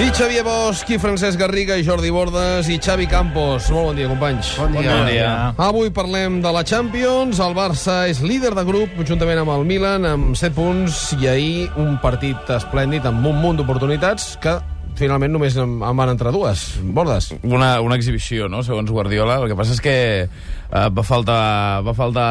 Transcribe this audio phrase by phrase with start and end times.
[0.00, 3.66] I Xavier Bosch, i Francesc Garriga, i Jordi Bordes, i Xavi Campos.
[3.68, 4.54] Molt bon dia, companys.
[4.56, 4.94] Bon dia.
[4.96, 5.32] Bon dia.
[5.60, 7.36] Avui parlem de la Champions.
[7.44, 11.68] El Barça és líder de grup, juntament amb el Milan, amb 7 punts, i ahir
[11.76, 14.56] un partit esplèndid amb un munt d'oportunitats que
[14.98, 16.66] finalment només en en van entrar dues.
[16.82, 17.32] Bordes.
[17.42, 19.40] Una, una exhibició, no?, segons Guardiola.
[19.40, 19.96] El que passa és que
[20.26, 21.40] eh, va faltar...
[21.86, 22.30] Va faltar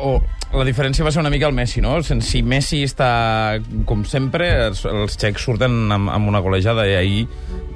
[0.00, 0.18] oh,
[0.50, 1.92] la diferència va ser una mica el Messi, no?
[2.02, 7.20] Si Messi està, com sempre, els, els xecs surten amb, amb una golejada i ahir,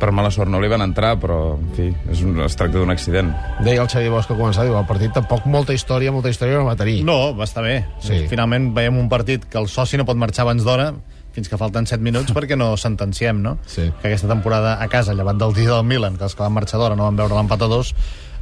[0.01, 2.91] per mala sort, no li van entrar, però, en fi, és un, es tracta d'un
[2.91, 3.31] accident.
[3.63, 6.67] Deia el Xavier Bosch que començava, diu, el partit tampoc molta història, molta història no
[6.67, 7.05] va tenir.
[7.07, 7.79] No, va estar bé.
[8.03, 8.25] Sí.
[8.33, 10.91] Finalment veiem un partit que el soci no pot marxar abans d'hora,
[11.35, 13.57] fins que falten 7 minuts perquè no sentenciem, no?
[13.67, 13.89] Sí.
[14.01, 16.81] Que aquesta temporada a casa, llevat del dia del Milan, que els que van marxar
[16.81, 17.93] d'hora no van veure l'empat a dos,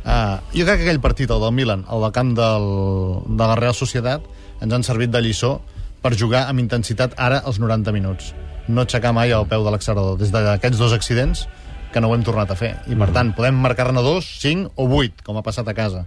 [0.05, 2.69] uh, jo crec que aquell partit, el del Milan, el del camp del,
[3.29, 4.29] de la Real Societat,
[4.63, 5.57] ens han servit de lliçó
[6.03, 8.33] per jugar amb intensitat ara els 90 minuts.
[8.69, 10.19] No aixecar mai el peu de l'accelerador.
[10.21, 11.47] Des d'aquests dos accidents,
[11.93, 12.73] que no ho hem tornat a fer.
[12.89, 16.05] I, per tant, podem marcar-ne dos, cinc o vuit, com ha passat a casa.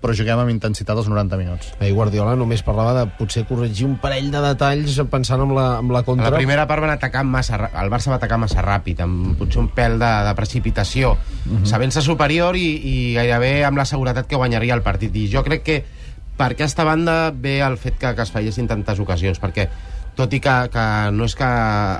[0.00, 1.72] Però juguem amb intensitat els 90 minuts.
[1.80, 5.90] Ahir Guardiola només parlava de potser corregir un parell de detalls pensant en la, en
[5.92, 6.30] la A contra.
[6.30, 7.58] la primera part van atacar massa...
[7.82, 11.16] El Barça va atacar massa ràpid, amb potser un pèl de, de precipitació,
[11.68, 15.14] sabent-se superior i, i gairebé amb la seguretat que guanyaria el partit.
[15.16, 15.82] I jo crec que
[16.38, 19.68] per aquesta banda ve el fet que, que es fallessin tantes ocasions, perquè
[20.14, 20.84] tot i que, que
[21.14, 21.48] no és que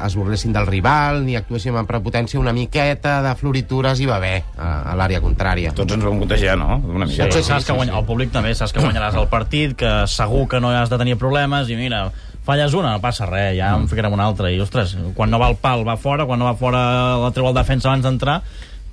[0.07, 4.37] es burlessin del rival ni actuéssim amb prepotència, una miqueta de floritures hi va haver
[4.57, 5.75] a, a l'àrea contrària.
[5.75, 7.27] Tots ens vam contagiar, no?, una mica.
[7.31, 10.47] Sí, sí, saps que guanya, el públic també saps que guanyaràs el partit, que segur
[10.51, 12.07] que no has de tenir problemes, i mira,
[12.45, 14.53] falles una, no passa res, ja en ficarem una altra.
[14.53, 16.85] I, ostres, quan no va el pal va fora, quan no va fora
[17.23, 18.39] la treu el defensa abans d'entrar,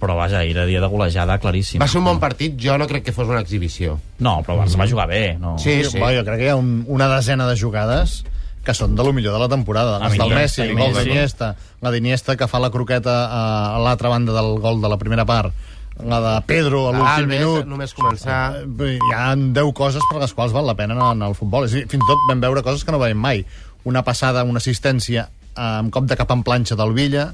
[0.02, 1.82] però vaja, era dia de golejada claríssim.
[1.82, 4.00] Va ser un bon partit, jo no crec que fos una exhibició.
[4.18, 5.24] No, però el Barça va jugar bé.
[5.38, 5.60] No.
[5.62, 6.00] Sí, sí.
[6.02, 8.24] Va, jo crec que hi ha un, una desena de jugades
[8.66, 9.98] que són de lo millor de la temporada.
[10.04, 13.44] Les del Messi, el gol d'Iniesta, la d'Iniesta que fa la croqueta a,
[13.82, 15.54] l'altra banda del gol de la primera part,
[16.02, 17.68] la de Pedro a l'últim Alves, minut.
[17.70, 18.40] només començar...
[18.62, 21.68] Eh, Hi ha 10 coses per les quals val la pena en el futbol.
[21.68, 23.44] És dir, fins i tot vam veure coses que no veiem mai.
[23.90, 27.32] Una passada, una assistència eh, amb cop de cap en planxa del Villa,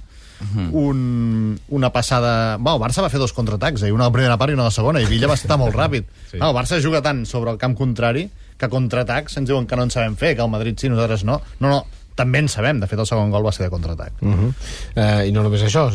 [0.71, 2.57] un, una passada...
[2.57, 3.91] Bueno, el Barça va fer dos contraatacs, eh?
[3.91, 5.75] una a la primera part i una a la segona, i Villa va estar molt
[5.75, 6.05] ràpid.
[6.31, 6.37] Sí.
[6.37, 9.87] No, el Barça juga tant sobre el camp contrari que contraatacs ens diuen que no
[9.87, 11.41] en sabem fer, que el Madrid sí, nosaltres no.
[11.59, 11.85] No, no,
[12.17, 12.81] també en sabem.
[12.81, 14.17] De fet, el segon gol va ser de contraatac.
[14.21, 14.51] Uh -huh.
[14.95, 15.85] eh, I no només això,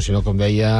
[0.00, 0.70] sinó com, deia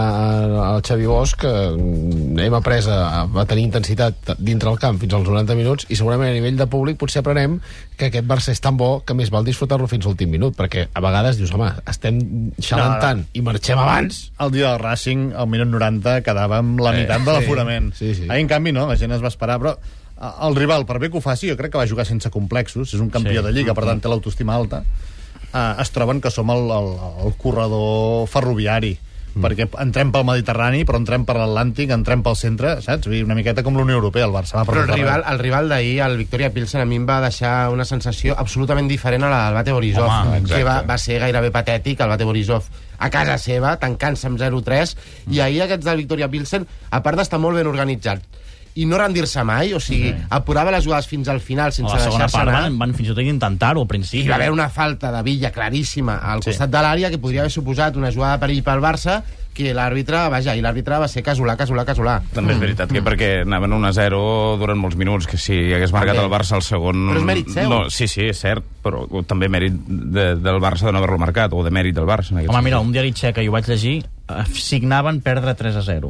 [0.76, 5.12] el Xavi Bosch, que mm, hem après a, a tenir intensitat dintre el camp fins
[5.14, 7.60] als 90 minuts i segurament a nivell de públic potser aprenem
[7.96, 11.00] que aquest Barça és tan bo que més val disfrutar-lo fins l'últim minut, perquè a
[11.00, 13.00] vegades dius, home, estem xalant No, no.
[13.00, 14.32] tant i marxem abans.
[14.38, 17.92] El dia del Racing, al minut 90, quedava amb la meitat de l'aforament.
[17.94, 18.26] sí, sí.
[18.28, 20.01] Ahir, en canvi, no, la gent es va esperar, però eh,
[20.48, 23.00] el rival, per bé que ho faci, jo crec que va jugar sense complexos, és
[23.00, 23.46] un campió Sí.
[23.46, 24.84] de Lliga, per tant té l'autoestima alta,
[25.52, 26.92] eh, es troben que som el, el,
[27.26, 28.98] el corredor ferroviari,
[29.32, 33.06] perquè entrem pel Mediterrani, però entrem per l'Atlàntic, entrem pel centre, saps?
[33.08, 35.24] Vull dir, una miqueta com la Unió Europea, el Barça va per Però el rival,
[35.26, 39.24] el rival d'ahir, el Victoria Pilsen, a mi em va deixar una sensació absolutament diferent
[39.24, 40.58] a la del Bate Borisov, Home, exacte.
[40.58, 42.68] que va, va ser gairebé patètic, el Bate Borisov
[42.98, 44.92] a casa seva, tancant-se amb 0-3,
[45.32, 48.28] i ahir aquests del Victoria Pilsen, a part d'estar molt ben organitzats,
[48.74, 51.98] i no rendir-se mai, o sigui, apurava les jugades fins al final A sense la
[52.00, 52.62] segona deixar-se part anar.
[52.62, 54.24] van, van fins i tot intentar-ho al principi.
[54.24, 56.50] I va haver una falta de Villa claríssima al Sí.
[56.50, 59.22] costat de l'àrea que podria haver suposat una jugada de perill pel Barça
[59.52, 62.22] que l'àrbitre, vaja, i l'àrbitre va ser casolà, casolà, casolà.
[62.32, 65.92] També és veritat que perquè anaven 1 a 0 durant molts minuts, que si hagués
[65.92, 66.24] marcat També.
[66.24, 66.96] el Barça al segon...
[67.10, 67.68] Però és mèrit seu.
[67.68, 71.52] No, sí, sí, és cert, però també mèrit de, del Barça de no haver-lo marcat,
[71.52, 72.32] o de mèrit del Barça.
[72.40, 73.98] En Home, mira, un diari txec que jo vaig llegir
[74.30, 76.08] eh, signaven perdre 3 a 0.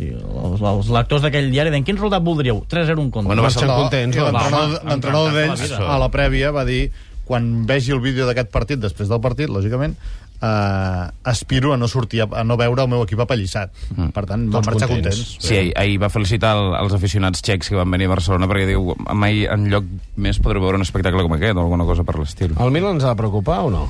[0.00, 2.62] Sigui, els, els lectors d'aquell diari deien quin resultat voldríeu?
[2.72, 3.28] 3 a 0 un contra.
[3.28, 6.86] Bueno, va ser- contents, l'entrenador d'ells, a la prèvia, va dir
[7.28, 9.92] quan vegi el vídeo d'aquest partit, després del partit, lògicament,
[10.40, 13.70] eh, aspiro a no sortir, a, a no veure el meu equip apallissat.
[13.94, 14.08] Mm.
[14.16, 15.20] Per tant, van marxar contents.
[15.20, 15.46] contents.
[15.46, 18.66] Sí, ahir, ahir va felicitar el, els aficionats txecs que van venir a Barcelona perquè
[18.72, 19.84] diu, mai en lloc
[20.16, 22.56] més podreu veure un espectacle com aquest o alguna cosa per l'estil.
[22.58, 23.84] El Milan ens ha de preocupar o no?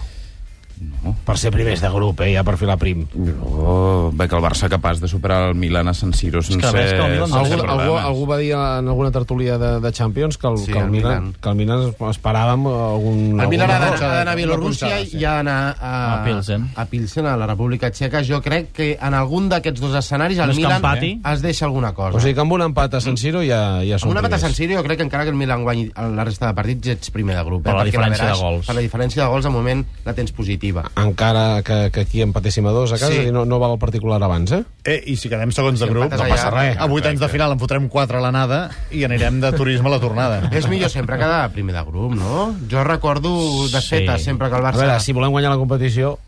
[0.81, 1.15] No.
[1.25, 3.07] Per ser primers de grup, eh, ja per filar prim.
[3.45, 6.71] Oh, bé que el Barça capaç de superar el Milan a San Siro sense, que
[6.77, 9.81] ves que el Milan no sense Algú, algú, algú va dir en alguna tertúlia de,
[9.81, 11.37] de Champions que el, Sí, que el, el Milan, Milan.
[11.41, 13.41] que el Milan esperàvem algun...
[13.41, 15.19] El Milan ha algun ha d'anar a Bielorússia sí.
[15.19, 16.69] i ha d'anar a, A Pilsen.
[16.77, 18.23] a Pilsen, a la República Txeca.
[18.25, 21.21] Jo crec que en algun d'aquests dos escenaris el que Milan empati.
[21.33, 22.17] es deixa alguna cosa.
[22.17, 24.37] O sigui que amb un empat a San Siro ja, ja amb són una pata
[24.37, 24.55] a San.
[24.55, 27.11] Siro jo crec que encara que el Milan guanyi la resta de partits ja ets
[27.11, 27.63] primer de grup.
[27.65, 28.67] Per la diferència de veràs- gols.
[28.67, 30.70] Per la diferència de gols, de moment la tens positiva.
[30.97, 33.29] Encara que, que aquí empatéssim a dos a casa Sí.
[33.29, 34.63] i no, no val el particular abans, eh?
[34.85, 36.77] Eh, I si quedem segons de Si grup, empates no allà- passa res.
[36.79, 39.97] A 8 anys de final en fotrem 4 a l'anada i anirem de turisme a
[39.97, 40.49] la tornada.
[40.53, 42.55] És millor sempre quedar primer de grup, no?
[42.71, 44.25] Jo recordo desfeta Sí.
[44.25, 44.79] sempre que el A Barça...
[44.87, 46.19] veure, si volem guanyar la competició,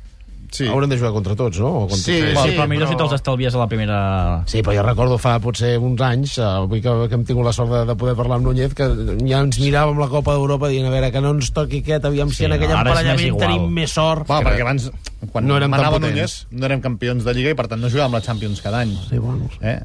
[0.52, 0.66] Sí.
[0.68, 1.70] haurem de jugar contra tots, no?
[1.82, 1.96] O contra...
[1.96, 3.98] Sí, Sí, sí, però millor però- si te'ls estalvies a la primera...
[4.46, 7.54] Sí, però jo recordo fa potser uns anys, eh, avui que, que hem tingut la
[7.56, 8.84] sort de, de poder parlar amb Núñez, que
[9.24, 12.28] ja ens miràvem la Copa d'Europa dient, a veure, que no ens toqui aquest, aviam
[12.28, 14.26] si Sí, en aquell no, emparellament tenim més sort.
[14.28, 14.90] Clar, perquè abans,
[15.30, 16.12] quan No érem tan manava potents.
[16.16, 18.96] Núñez, no érem campions de Lliga i per tant no jugàvem la Champions cada any.
[19.08, 19.78] Sí, bueno, Eh?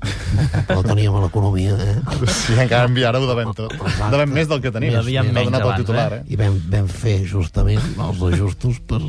[0.68, 1.96] però teníem l'economia, eh?
[2.26, 3.76] Sí, encara en canvi ara ho devem tot.
[4.12, 4.92] Devem més del que tenim.
[4.96, 6.22] Hi havia menys donar pel abans, titular, eh?
[6.26, 6.34] eh?
[6.34, 9.02] I vam, vam fer justament els ajustos per,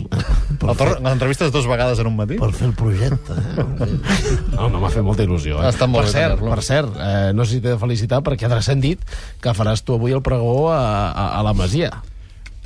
[0.59, 2.37] per, El fer, entrevistes dues vegades en un matí.
[2.43, 3.33] per fer el projecte.
[3.33, 3.89] Eh?
[4.53, 5.59] No, no m'ha fet molta il·lusió.
[5.63, 5.65] Eh?
[5.69, 8.21] Ha estat molt per bé cert, per cert eh, no sé si t'he de felicitar
[8.27, 9.01] perquè ha transcendit
[9.41, 11.91] que faràs tu avui el pregó a, a, a la Masia.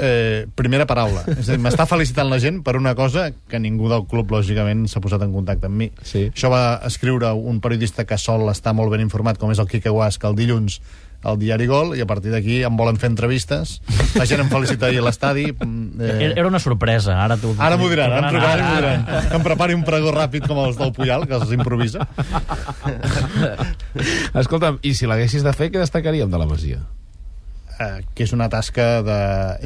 [0.02, 1.22] Eh, primera paraula.
[1.30, 4.88] És a dir, m'està felicitant la gent per una cosa que ningú del club, lògicament,
[4.90, 5.92] s'ha posat en contacte amb mi.
[6.02, 6.24] Sí.
[6.32, 9.92] Això va escriure un periodista que sol estar molt ben informat, com és el Quique
[9.94, 10.80] Guasca, el dilluns
[11.22, 13.76] al diari Gol, i a partir d'aquí em volen fer entrevistes.
[14.18, 15.44] La gent em felicita ahir a l'estadi.
[15.52, 16.32] Eh...
[16.32, 17.52] Era una sorpresa, ara t'ho...
[17.62, 19.04] Ara m'ho diran, ara em trucaran i diran.
[19.28, 22.08] Que em prepari un pregó ràpid com els del Puyal, que els improvisa.
[24.42, 26.82] Escolta'm, i si l'haguessis de fer, què destacaríem de la Masia?
[27.80, 29.18] Eh, que és una tasca de...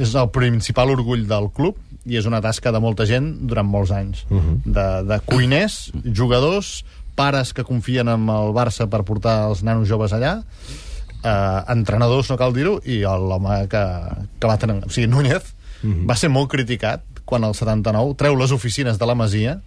[0.03, 1.77] és el principal orgull del club
[2.07, 4.25] i és una tasca de molta gent durant molts anys.
[4.29, 4.57] Uh -huh.
[4.65, 10.13] de, de cuiners, jugadors, pares que confien en el Barça per portar els nanos joves
[10.13, 10.43] allà,
[11.23, 13.83] eh, entrenadors, no cal dir-ho, i l'home que,
[14.39, 14.83] que va tenir...
[14.85, 15.43] O sigui, Núñez
[15.83, 16.09] uh -huh.
[16.09, 19.61] va ser molt criticat quan el 79 treu les oficines de la Masia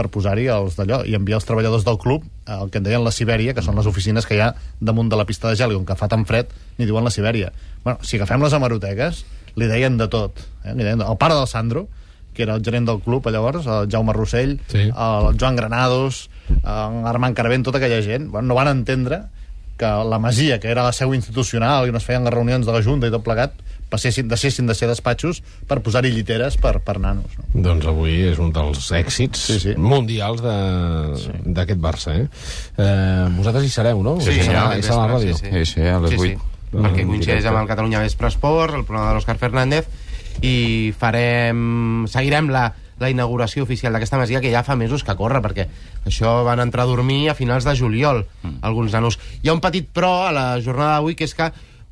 [0.00, 3.12] per posar-hi els d'allò i enviar els treballadors del club al que en deien la
[3.12, 5.78] Sibèria, que són les oficines que hi ha damunt de la pista de gel, i
[5.78, 6.48] on que fa tan fred
[6.78, 7.52] n'hi diuen la Sibèria.
[7.84, 9.24] Bueno, si agafem les hemeroteques,
[9.60, 10.40] li deien de tot.
[10.64, 10.72] Eh?
[10.74, 11.08] Li deien de...
[11.10, 11.86] El pare del Sandro,
[12.34, 14.88] que era el gerent del club llavors, el Jaume Rossell, Sí.
[14.88, 19.22] el Joan Granados, en Armand Caravent, tota aquella gent, bueno, no van entendre
[19.76, 22.72] que la Masia, que era la seu institucional i on es feien les reunions de
[22.72, 23.54] la Junta i tot plegat,
[23.90, 27.34] passessin, deixessin de ser despatxos per posar-hi lliteres per, per nanos.
[27.38, 27.48] No?
[27.68, 29.74] Doncs avui és un dels èxits Sí, sí.
[29.78, 32.28] mundials d'aquest Barça, eh?
[32.78, 33.26] eh?
[33.36, 34.16] Vosaltres hi sereu, no?
[34.22, 35.36] Sí, hi serà a la ràdio.
[35.38, 36.20] Sí, sí, a les sí, sí.
[36.22, 36.46] vuit.
[36.70, 39.88] Perquè coincideix amb el Catalunya Vespre Esport, el programa de l'Òscar Fernández,
[40.46, 42.06] i farem...
[42.08, 42.68] seguirem la,
[43.00, 45.66] la inauguració oficial d'aquesta masia que ja fa mesos que corre, perquè
[46.06, 48.22] això van entrar a dormir a finals de juliol,
[48.62, 49.18] alguns nanos.
[49.42, 51.50] Hi ha un petit però a la jornada d'avui, que és que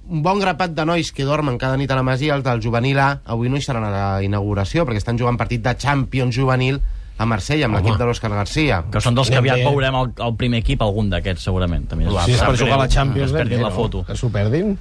[0.08, 2.98] un bon grapat de nois que dormen cada nit a la Masia, els del juvenil
[2.98, 6.80] A, avui no hi seran a la inauguració, perquè estan jugant partit de Champions juvenil
[7.18, 8.82] a Marsella, amb l'equip de l'Òscar Garcia.
[8.92, 11.88] Que són dels que aviat veurem el, el primer equip, algun d'aquests, segurament.
[11.90, 14.04] També Si és per jugar a la Champions, Es perdin la foto.
[14.06, 14.76] Que s'ho perdin.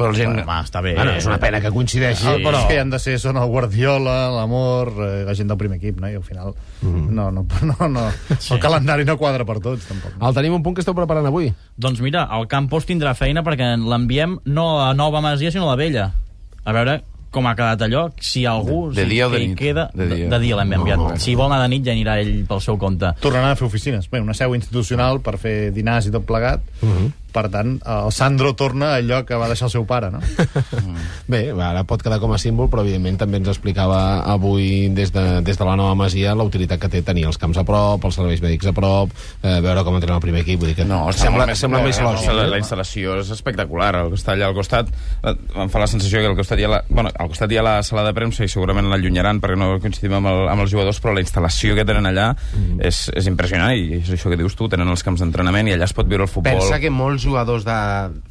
[0.00, 0.32] Però la gent...
[0.40, 0.94] Home, està bé.
[0.96, 2.62] Bueno, és una pena que coincideixi, Sí, però...
[2.62, 6.00] Els que han de ser són el Guardiola, l'Amor, eh, la gent del primer equip,
[6.00, 6.08] no?
[6.08, 8.06] I al final no, no, no, no.
[8.40, 10.16] el calendari no quadra per tots, tampoc.
[10.16, 11.52] El tenim un punt que esteu preparant avui.
[11.76, 15.80] Doncs mira, el Campos tindrà feina perquè l'enviem no a Nova Masia, sinó a la
[15.80, 16.08] Vella.
[16.64, 17.00] A veure
[17.30, 18.88] com ha quedat allò, si algú...
[18.90, 19.52] De si dia o de nit?
[19.58, 20.28] Queda, De de dia.
[20.32, 20.98] de dia l'hem enviat.
[20.98, 21.18] No, no.
[21.22, 23.12] Si vol anar de nit ja anirà ell pel seu compte.
[23.22, 24.08] Tornaran a fer oficines.
[24.10, 26.64] Bé, una seu institucional per fer dinars i tot plegat.
[27.30, 30.20] Per tant, el Sandro torna a allò que va deixar el seu pare, no?
[31.32, 34.00] Bé, ara pot quedar com a símbol, però evidentment també ens explicava
[34.32, 37.60] avui des de, des de la nova Masia la utilitat que té tenir els camps
[37.60, 39.12] a prop, els serveis mèdics a prop,
[39.42, 42.00] eh, veure com entrena el primer equip, vull dir que No, sembla, sembla molt més
[42.00, 42.32] bé, lògic.
[42.34, 42.52] La, eh?
[42.56, 43.92] la instal·lació és espectacular.
[44.00, 46.66] El que està allà al costat eh, em fa la sensació que al costat hi
[46.66, 49.58] ha la, bueno, al costat hi ha la sala de premsa i segurament l'allunyaran perquè
[49.60, 52.80] no coincidim amb, el, amb els jugadors, però la instal·lació que tenen allà Mm.
[52.86, 55.86] és, és impressionant i és això que dius tu, tenen els camps d'entrenament i allà
[55.88, 56.58] es pot viure el futbol.
[56.58, 57.76] Pensa que molts jugadors de...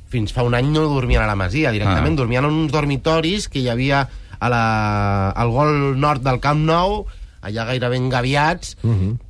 [0.10, 2.22] fins fa un any no dormien a la Masia, directament, Ah.
[2.24, 4.08] dormien en uns dormitoris que hi havia
[4.40, 5.30] a la...
[5.32, 7.06] al gol nord del Camp Nou,
[7.42, 8.74] allà gairebé engaviats,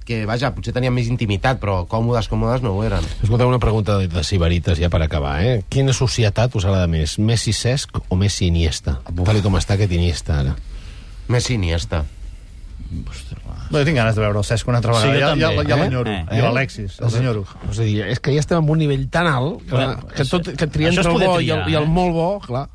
[0.06, 3.04] que, vaja, potser tenien més intimitat, però còmodes, còmodes no ho eren.
[3.22, 5.60] Escolteu una pregunta de, de Sibarites ja per acabar, eh?
[5.70, 8.98] Quina societat us agrada més, Messi Cesc o Messi Iniesta?
[9.06, 10.56] Tal i com està aquest Iniesta ara.
[11.30, 12.02] Messi Iniesta.
[13.70, 15.36] Bé, tinc ganes de veure el Cesc una altra Sí, vegada.
[15.36, 15.70] jo ja, ja, també.
[15.70, 15.80] ja Eh?
[15.84, 16.10] l'enyoro.
[16.12, 16.26] Eh?
[16.38, 17.46] I l'Alexis, el senyoro.
[17.70, 20.26] És a dir, és que ja estem en un nivell tan alt que, Bueno, que,
[20.26, 21.88] tot, que triar això entre el bo i, el, i el eh?
[21.88, 22.68] molt bo, clar.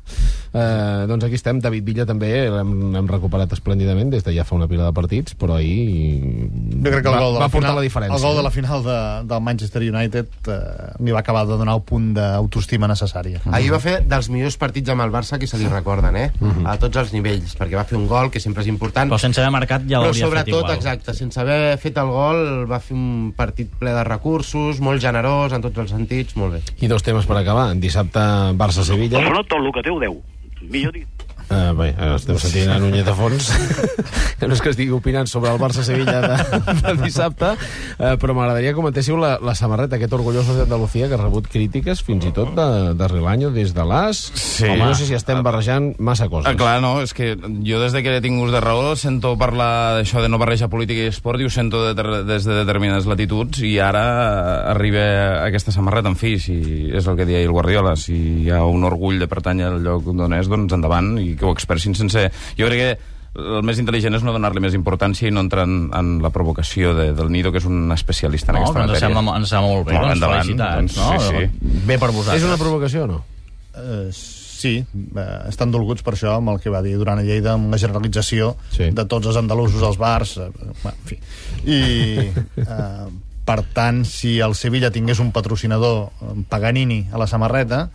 [0.55, 4.69] Eh, doncs aquí estem, David Villa també l'hem recuperat esplèndidament des de ja fa una
[4.71, 6.47] pila de partits, però ahir
[6.79, 8.15] Jo crec que el va, gol de va la portar final, la diferència.
[8.15, 8.97] El gol de la final de,
[9.27, 10.59] del Manchester United eh,
[11.03, 13.41] li va acabar de donar el punt d'autoestima necessària.
[13.51, 16.29] Ahir va fer dels millors partits amb el Barça que se li recorden, eh?
[16.63, 19.11] A tots els nivells, perquè va fer un gol, que sempre és important.
[19.11, 20.77] Però sense haver marcat ja Però l'hauria fet sobretot, igual.
[20.77, 22.39] exacte, sense haver fet el gol,
[22.71, 26.63] va fer un partit ple de recursos, molt generós en tots els sentits, molt bé.
[26.79, 27.73] I dos temes per acabar.
[27.75, 28.23] Dissabte
[28.55, 29.19] Barça-Sevilla.
[29.19, 30.15] Barcelona tot el que té ho deu.
[30.69, 31.24] Millor dit.
[31.45, 33.51] Uh, bé, eh, estem sentint a Núñez de fons.
[34.35, 36.37] Que no és que estigui opinant sobre el Barça-Sevilla de,
[36.81, 41.21] de dissabte uh, però m'agradaria que comentéssiu la, la samarreta aquest orgulloso d'Andalucía que ha
[41.21, 42.67] rebut crítiques fins i tot de,
[42.99, 44.25] de Rilanyo des de l'AS.
[44.35, 44.67] Sí.
[44.67, 46.49] Home, no sé si estem barrejant massa coses.
[46.51, 50.01] Ah, clar, no, és que jo des de que he tingut de raó sento parlar
[50.01, 51.95] d'això de no barrejar política i esport i ho sento de,
[52.27, 54.03] des de determinades latituds i ara
[54.73, 56.57] arriba aquesta samarreta, en fi, si
[56.91, 60.11] és el que deia el Guardiola, si hi ha un orgull de pertànyer al lloc
[60.11, 62.29] d'on és, doncs endavant i que ho expressin sense...
[62.57, 65.89] Jo crec que el més intel·ligent és no donar-li més importància i no entrar en,
[65.93, 69.09] en la provocació de, del Nido, que és un especialista en No, aquesta ens matèria.
[69.09, 71.19] sembla, ens sembla molt bé, Molt doncs endavant, felicitats, doncs, no?
[71.19, 71.81] sí, sí.
[71.89, 72.41] Bé per vosaltres.
[72.43, 73.19] és una provocació o no?
[73.75, 77.57] Eh, sí, eh, estan dolguts per això amb el que va dir durant a Lleida
[77.57, 78.85] amb la generalització Sí.
[78.85, 78.89] sí.
[78.95, 81.19] de tots els andalusos als bars eh, bueno, en fi.
[81.67, 81.79] i
[82.63, 83.05] eh,
[83.45, 87.89] per tant si el Sevilla tingués un patrocinador eh, Paganini a la samarreta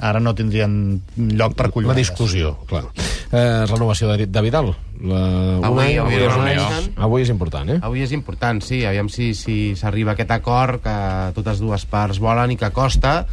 [0.00, 2.84] ara no tindrien lloc per la collonades discussió, clar
[3.32, 4.72] eh, renovació de, de Vidal
[5.04, 5.20] la,
[5.68, 6.34] Avui- avui es anys.
[6.34, 6.92] reuneixen.
[6.96, 7.78] avui és important, eh?
[7.82, 10.96] Avui és important, sí, aviam si si s'arriba a aquest acord que
[11.36, 13.26] totes dues parts volen i que costa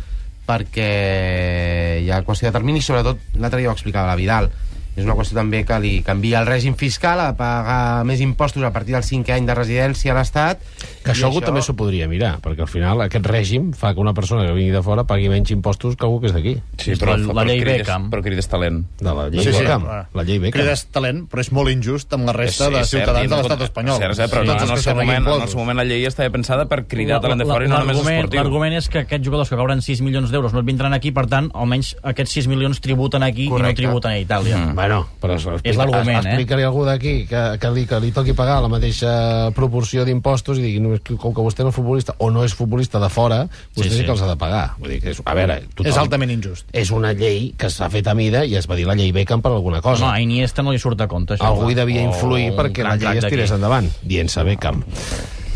[0.46, 4.50] perquè hi ha qüestió de termini i sobretot l'altre dia ho explicava la Vidal
[4.96, 8.72] és una qüestió també que li canvia el règim fiscal a pagar més impostos a
[8.76, 10.60] partir del cinquè any de residència a l'Estat
[11.04, 14.14] Que això algú també s'ho podria mirar, perquè al final aquest règim fa que una
[14.14, 16.58] persona que vingui de fora pagui menys impostos que algú que és d'aquí.
[16.78, 18.10] Sí, però, la- la però llei crides- Beckham.
[18.12, 18.86] Però crides talent.
[19.00, 19.82] De la llei Sí, sí, Beckham.
[19.82, 20.08] clar.
[20.14, 20.62] La llei Beckham.
[20.62, 23.36] Crides talent, però és molt injust amb la resta Sí, de cert, ciutadans i de
[23.36, 23.98] no l'estat espanyol.
[23.98, 26.06] Cert, cert, però Tots en els el, seu moment, en el seu moment la llei
[26.06, 28.40] estava pensada per cridar talent de fora i no només esportiu.
[28.44, 31.26] L'argument és que aquests jugadors que cobren 6 milions d'euros no et vindran aquí, per
[31.28, 33.82] tant, almenys aquests 6 milions tributen aquí Correcte.
[33.82, 34.58] i no tributen a Itàlia.
[34.58, 34.76] Mm.
[34.82, 36.32] Bueno, però És l'argument, eh?
[36.34, 39.12] Explica-li a algú d'aquí que, que, li, que li toqui pagar la mateixa
[39.54, 43.02] proporció d'impostos i digui, no, com que vostè no és futbolista o no és futbolista
[43.02, 43.44] de fora,
[43.76, 44.64] vostè sí, Sí, que els ha de pagar.
[44.80, 45.92] Vull dir que és, a veure, tothom...
[45.92, 46.66] És altament injust.
[46.74, 49.44] És una llei que s'ha fet a mida i es va dir la llei Beckham
[49.46, 50.08] per alguna cosa.
[50.08, 51.52] No, a Iniesta no li surt a compte, això.
[51.52, 54.82] Algú hi devia influir un perquè la llei es tirés endavant, dient-se Beckham.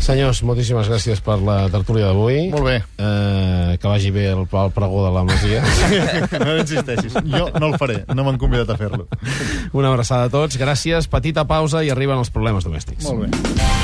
[0.02, 2.46] Senyors, moltíssimes gràcies per la tertúlia d'avui.
[2.52, 2.76] Molt bé.
[2.98, 5.64] Eh, que vagi bé el, el pregó de la Masia.
[6.44, 7.16] no insisteixis.
[7.26, 9.08] Jo no el faré, no m'han convidat a fer-lo.
[9.72, 13.08] Una abraçada a tots, gràcies, petita pausa i arriben els problemes domèstics.
[13.10, 13.75] Molt bé.